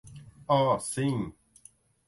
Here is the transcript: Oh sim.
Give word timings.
Oh 0.49 0.79
sim. 0.79 1.21